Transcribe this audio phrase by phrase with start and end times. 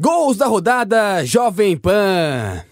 [0.00, 2.62] Gols da rodada Jovem Pan.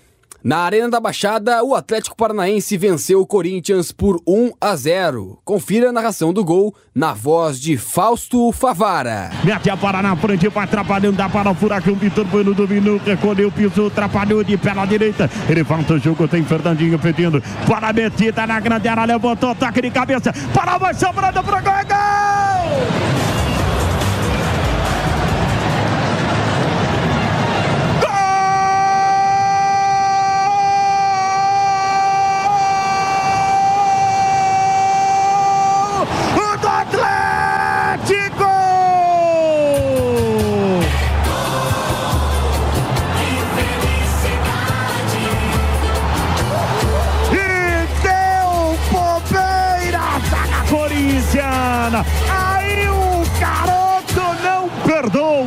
[0.44, 5.40] Na Arena da Baixada, o Atlético Paranaense venceu o Corinthians por 1 a 0.
[5.44, 9.32] Confira a narração do gol na voz de Fausto Favara.
[9.42, 13.48] Mete a para na frente, vai atrapalhando, dá para o Furacão, Vitor Bueno dominou, recolheu
[13.48, 15.28] o piso, atrapalhou de pé na direita.
[15.48, 19.82] Ele volta o jogo, tem Fernandinho pedindo para a metida na grande área, levantou, toque
[19.82, 21.60] de cabeça, para vai sobrando para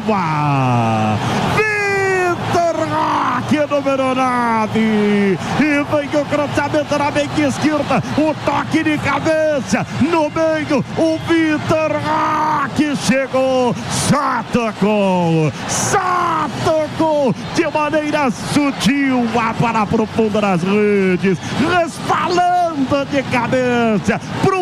[0.09, 1.17] perdoa.
[1.55, 4.79] Vitor Roque número 9.
[4.79, 8.03] E vem o cruzamento na meia esquerda.
[8.17, 9.85] O toque de cabeça.
[10.01, 13.75] No meio, o Vitor Roque chegou.
[13.89, 15.51] Só tocou.
[15.67, 21.37] Só tocou de maneira sutil lá para a profunda das redes.
[21.59, 24.19] Respalando de cabeça.
[24.41, 24.58] Pro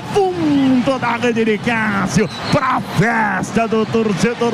[0.87, 2.29] fundo da rede de Cássio.
[2.51, 4.53] Pra festa do torcedor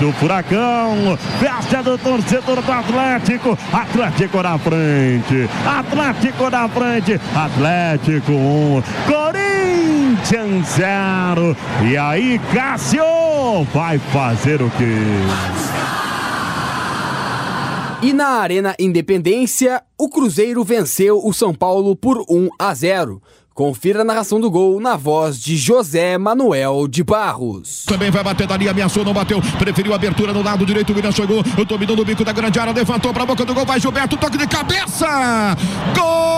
[0.00, 1.18] do Furacão.
[1.38, 3.58] Festa do torcedor do Atlético.
[3.72, 5.48] Atlético na frente.
[5.66, 7.20] Atlético na frente.
[7.34, 8.82] Atlético 1.
[9.06, 11.56] Corinthians 0.
[11.84, 13.04] E aí, Cássio
[13.74, 14.96] vai fazer o quê?
[18.02, 23.22] E na Arena Independência, o Cruzeiro venceu o São Paulo por 1 a 0.
[23.54, 27.84] Confira a narração do gol na voz de José Manuel de Barros.
[27.86, 29.42] Também vai bater dali, ameaçou, não bateu.
[29.58, 30.90] Preferiu abertura no lado direito.
[30.90, 33.66] O William chegou, dominou no bico da grande área, levantou para a boca do gol.
[33.66, 35.54] Vai Gilberto, toque de cabeça.
[35.94, 36.32] Gol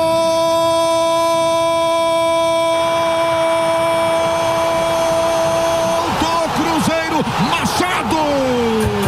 [6.57, 9.04] Cruzeiro, Machado.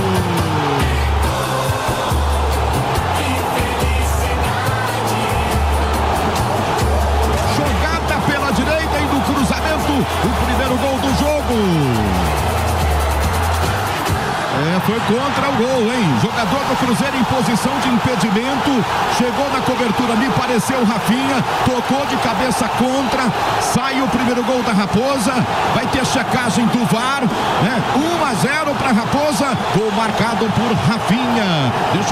[14.56, 16.18] É, foi contra o gol, hein?
[16.22, 18.84] Jogador do Cruzeiro em posição de impedimento.
[19.18, 21.44] Chegou na cobertura, me pareceu Rafinha.
[21.64, 23.30] Tocou de cabeça contra.
[23.60, 25.34] Sai o primeiro gol da Raposa.
[25.74, 27.22] Vai ter checagem do VAR.
[27.62, 27.82] Né?
[27.96, 29.46] 1 a 0 para Raposa.
[29.74, 31.25] Gol marcado por Rafinha.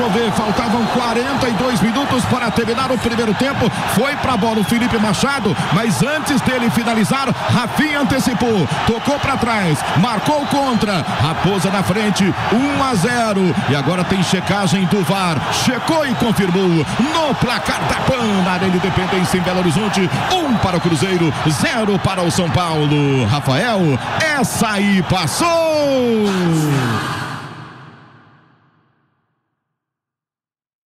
[0.04, 3.70] Deixa eu ver, faltavam 42 minutos para terminar o primeiro tempo.
[3.94, 8.68] Foi para a bola o Felipe Machado, mas antes dele finalizar, Rafinha antecipou.
[8.86, 11.00] Tocou para trás, marcou contra.
[11.22, 12.24] Raposa na frente.
[12.52, 13.54] 1 a 0.
[13.70, 15.38] E agora tem checagem do VAR.
[15.64, 20.10] Checou e confirmou no placar da PAN na Arena Independência em Belo Horizonte.
[20.30, 23.24] 1 para o Cruzeiro, 0 para o São Paulo.
[23.24, 25.48] Rafael, essa aí passou!